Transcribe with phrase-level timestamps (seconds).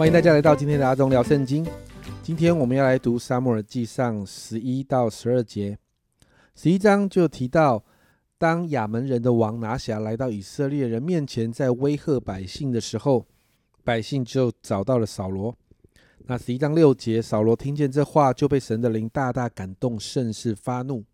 [0.00, 1.62] 欢迎大家来到今天的阿忠聊圣经。
[2.22, 5.76] 今天我们要来读撒母耳记上十一到十二节。
[6.54, 7.84] 十一章就提到，
[8.38, 13.26] 当亚门人的王拿辖来到以色列人面前，在威吓百姓的时候，
[13.84, 15.54] 百姓就找到了扫罗。
[16.20, 21.04] 那十一章六节，扫罗听见这话，就被神的灵大大感动，甚是发怒。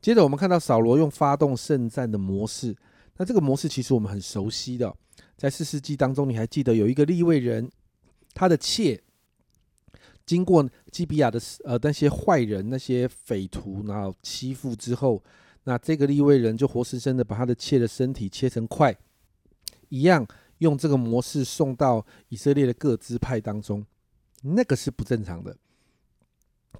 [0.00, 2.74] 接着我们看到扫罗用发动圣战的模式。
[3.18, 4.90] 那这个模式其实我们很熟悉的，
[5.36, 7.70] 在四世纪当中，你还记得有一个立位人？
[8.34, 9.00] 他的妾
[10.26, 15.22] 经过基比亚的呃那些坏人、那些匪徒，然后欺负之后，
[15.64, 18.96] 那这个利未人就活生生的把他的妾的身体切成块，
[19.90, 20.26] 一样
[20.58, 23.84] 用这个模式送到以色列的各支派当中。
[24.42, 25.56] 那个是不正常的，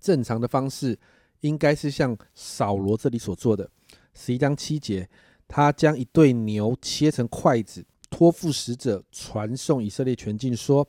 [0.01, 0.99] 正常的方式
[1.41, 3.71] 应该是像扫罗这里所做的。
[4.15, 5.09] 十一章七节，
[5.47, 10.89] 他将一对牛切成筷子，托付使者传送以色列全境说。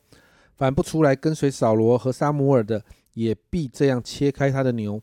[0.56, 5.02] 反不出来跟随扫罗和沙姆尔的，也必这样切开他的牛。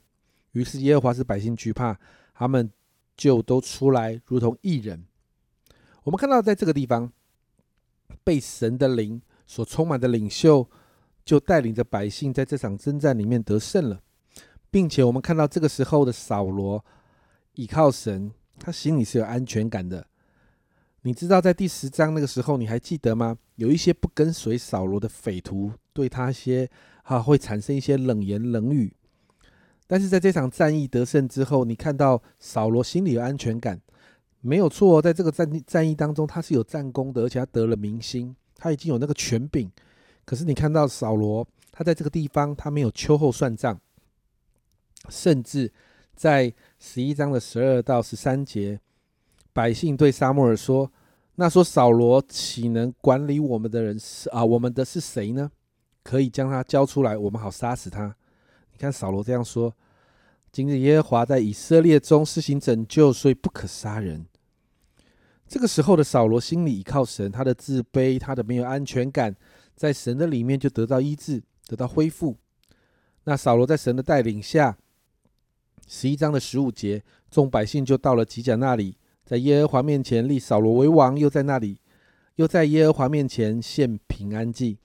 [0.52, 1.98] 于是耶和华使百姓惧怕，
[2.34, 2.70] 他们
[3.16, 5.04] 就都出来，如同一人。
[6.04, 7.12] 我们看到，在这个地方，
[8.24, 10.68] 被神的灵所充满的领袖，
[11.24, 14.00] 就带领着百姓在这场征战里面得胜了，
[14.70, 16.84] 并且我们看到这个时候的扫罗
[17.54, 20.06] 倚靠神，他心里是有安全感的。
[21.02, 23.36] 你知道在第十章那个时候，你还记得吗？
[23.62, 26.68] 有一些不跟随扫罗的匪徒，对他些
[27.04, 28.92] 啊会产生一些冷言冷语。
[29.86, 33.80] 但是在这场战役得胜之后，你看到扫罗心里有安全感，
[34.40, 35.00] 没有错。
[35.00, 39.70] 在这个战战役当中，他是有战功的，而且他得了民心，他已经有那个权柄。
[40.24, 43.80] 可是你看到扫罗，他在这个地方他没有秋后算账，
[45.08, 45.72] 甚至
[46.16, 48.80] 在十一章的十二到十三节。
[49.52, 50.90] 百姓对沙漠尔说
[51.36, 54.44] ：“那说扫罗岂能管理我们的人是啊？
[54.44, 55.50] 我们的是谁呢？
[56.02, 58.14] 可以将他交出来，我们好杀死他。”
[58.72, 59.74] 你看扫罗这样说
[60.52, 64.26] ：“今日耶和华在以色列中施行拯救，所以不可杀人。”
[65.48, 69.34] 这个时候的扫罗心里依靠神，他的自卑，他的没有安全感，
[69.74, 72.36] 在神的里面就得到医治，得到恢复。
[73.24, 74.76] 那扫罗在神的带领下，
[75.86, 78.96] 十一章的十五节，众百姓就到了吉甲那里。
[79.32, 81.78] 在耶和华面前立扫罗为王，又在那里，
[82.34, 84.76] 又在耶和华面前献平安祭。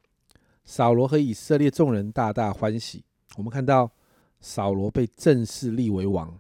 [0.63, 3.03] 扫罗和以色列众人大大欢喜。
[3.35, 3.91] 我们看到
[4.39, 6.33] 扫罗被正式立为王。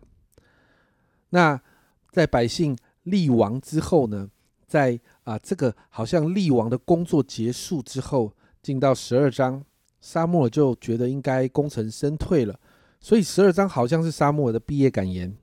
[1.31, 1.61] 那
[2.09, 4.29] 在百姓立王之后呢？
[4.65, 8.31] 在啊，这个好像立王的工作结束之后，
[8.63, 9.61] 进到十二章，
[9.99, 12.57] 沙漠就觉得应该功成身退了，
[13.01, 15.35] 所以十二章好像是沙漠的毕业感言。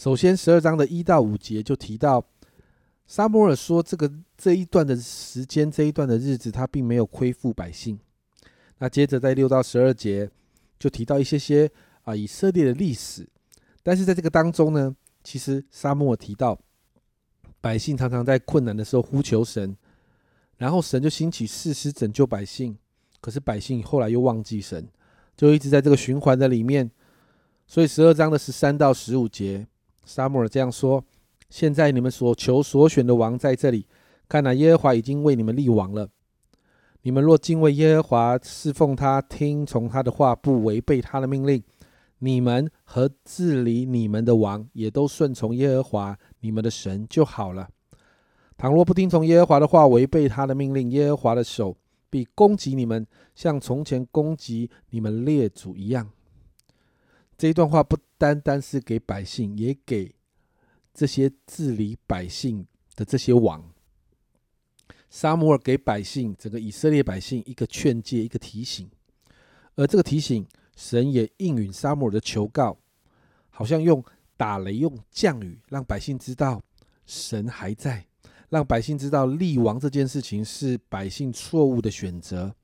[0.00, 2.24] 首先，十二章的一到五节就提到，
[3.06, 8.00] 沙摩尔说：“这个这一段的时间，这一段的日子，他并没有亏负百姓。”
[8.80, 10.30] 那接着在六到十二节
[10.78, 11.70] 就提到一些些
[12.04, 13.28] 啊以色列的历史。
[13.82, 16.58] 但是在这个当中呢，其实沙摩尔提到，
[17.60, 19.76] 百姓常常在困难的时候呼求神，
[20.56, 22.74] 然后神就兴起誓师拯救百姓。
[23.20, 24.88] 可是百姓后来又忘记神，
[25.36, 26.90] 就一直在这个循环的里面。
[27.66, 29.66] 所以十二章的十三到十五节。
[30.04, 31.04] 沙姆尔这样说
[31.48, 33.86] ：“现在你们所求所选的王在这里，
[34.28, 36.08] 看来耶和华已经为你们立王了。
[37.02, 41.62] 你们若敬畏耶和华，侍奉他，听从他的话，不违背他的命令，
[42.18, 47.68] 你们和治理你们的王也都顺从耶和华你们的神就好了。
[48.58, 51.74] 倘若不听从耶和华的话，违背他的命令，耶和华的手
[52.10, 56.10] 必攻击你们，像从前攻击你们列祖一样。”
[57.38, 60.14] 这一段话不单单是给百姓，也给
[60.92, 63.72] 这些治理百姓的这些王。
[65.08, 68.90] 沙摩尔给百姓，整个以色列百姓一个劝诫，一个提醒。
[69.74, 72.76] 而这个提醒，神也应允沙摩尔的求告，
[73.48, 74.04] 好像用
[74.36, 76.62] 打雷、用降雨，让百姓知道
[77.06, 78.06] 神还在，
[78.50, 82.54] 让百姓知道立王这件事情是百姓错误的选择。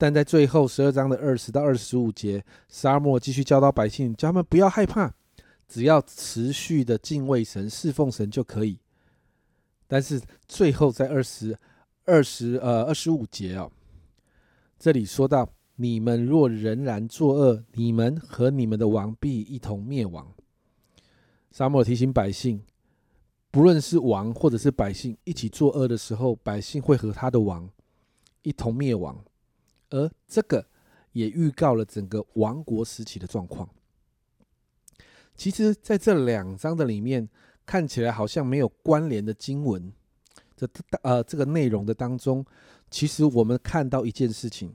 [0.00, 5.12] 但在最后十二章的二十到二十五节，沙漠继续教导百姓，叫他们不要害怕，
[5.66, 8.78] 只要持续的敬畏神、侍奉神就可以。
[9.88, 11.58] 但是最后在二十
[12.04, 13.72] 二十呃二十五节哦，
[14.78, 20.32] 这里说到：你们若仍然作恶，你们和你们的王必一同灭亡。
[21.50, 22.62] 沙漠提醒百姓，
[23.50, 27.68] 不论是王或者是百姓一起作恶的时候，百姓会和他的王
[28.42, 29.18] 一同灭亡。
[29.90, 30.66] 而这个
[31.12, 33.68] 也预告了整个王国时期的状况。
[35.34, 37.28] 其实，在这两章的里面，
[37.64, 39.92] 看起来好像没有关联的经文，
[40.56, 40.68] 这
[41.02, 42.44] 呃这个内容的当中，
[42.90, 44.72] 其实我们看到一件事情，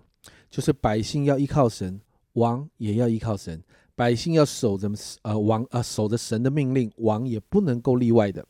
[0.50, 2.00] 就是百姓要依靠神，
[2.33, 3.62] 王也要依靠神。
[3.95, 4.89] 百姓要守着
[5.21, 8.44] 呃王呃守着神的命令，王也不能够例外的。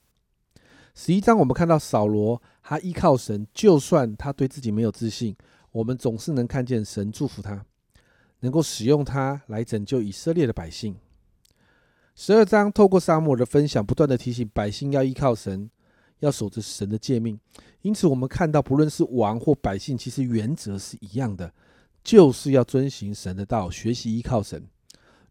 [0.96, 5.36] 十一章我们看到扫罗，他依靠神，就算他对自己没有自信，
[5.74, 7.66] 我们总是能看见神祝福他，
[8.40, 10.96] 能够使用他来拯救以色列的百姓。
[12.16, 15.68] 十二章透过沙漠的分享，不断的提醒百姓要依靠神，
[16.20, 17.40] 要守着神的诫命。
[17.82, 21.52] 因此，我们看到不论是王或百姓，其实原则是一样的，
[22.04, 24.64] 就是要遵循神的道，学习依靠神。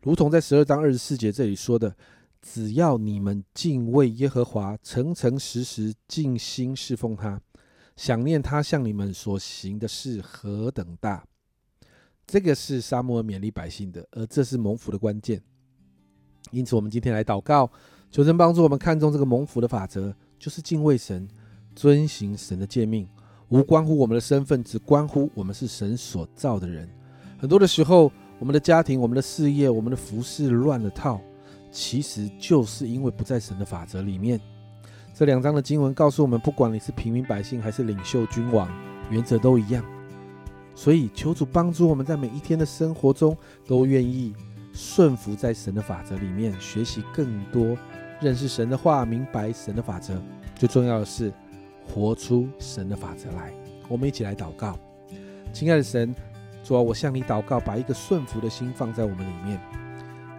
[0.02, 1.94] 如同在十二章二十四节这里说的
[2.42, 7.40] ：“只要你们敬畏耶和华，诚诚实实尽心侍奉他，
[7.96, 11.24] 想念他向你们所行的事何等大。”
[12.26, 15.42] 这个是沙漠勉励百姓的，而这是蒙福的关键。
[16.50, 17.70] 因此，我们今天来祷告，
[18.10, 21.28] 求神帮助我们看重这个蒙福的法则，就是敬畏神，
[21.74, 23.08] 遵行神的诫命，
[23.48, 26.88] 无关乎我们的身份，只关乎我们是神所造的人。
[27.38, 28.12] 很多的时候。
[28.38, 31.20] 我们的家庭、我们的事业、我们的服饰乱了套，
[31.70, 34.40] 其实就是因为不在神的法则里面。
[35.14, 38.66] 这两章的经文告诉我们，不管你是平民百姓还是领袖君王，
[39.10, 39.84] 原则都一样。
[40.74, 43.36] 所以求主帮助我们在每一天的生活中，
[43.66, 44.34] 都愿意
[44.72, 47.76] 顺服在神的法则里面，学习更多，
[48.22, 50.14] 认识神的话，明白神的法则。
[50.54, 51.30] 最重要的是，
[51.86, 53.52] 活出神的法则来。
[53.88, 54.78] 我们一起来祷告，
[55.52, 56.14] 亲爱的神。
[56.64, 59.60] 主啊，我向你祷告，把一个顺服的心放在我们里面。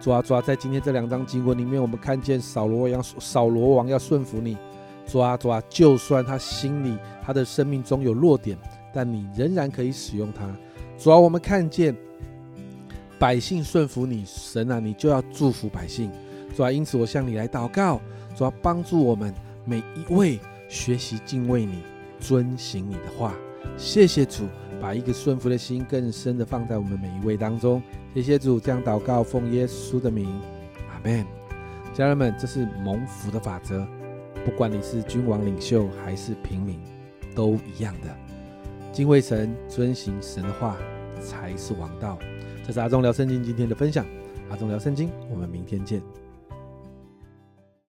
[0.04, 4.54] 主啊，主啊，在今天这两章经文里面，我们看见扫罗王扫罗王要顺服你。
[5.06, 8.54] 主啊，主啊，就算他心里他的生命中有弱点，
[8.92, 10.46] 但你仍然可以使用他。
[10.98, 11.96] 主啊，我们看见
[13.18, 16.10] 百姓顺服你，神啊，你就要祝福百姓。
[16.54, 17.98] 主啊，因此我向你来祷告，
[18.36, 19.32] 主啊，帮助我们
[19.64, 21.78] 每一位学习敬畏你，
[22.20, 23.34] 遵行你的话。
[23.78, 24.44] 谢谢主。
[24.84, 27.82] 把一个顺服的心更深的放在我们每一位当中，
[28.14, 30.26] 谢谢主，这样祷告奉耶稣的名，
[30.90, 31.24] 阿门。
[31.94, 33.82] 家人们，这是蒙福的法则，
[34.44, 36.78] 不管你是君王领袖还是平民，
[37.34, 38.14] 都一样的。
[38.92, 40.76] 敬畏神，遵行神的话，
[41.18, 42.18] 才是王道。
[42.66, 44.04] 这是阿忠聊圣经今天的分享，
[44.50, 46.02] 阿忠聊圣经，我们明天见。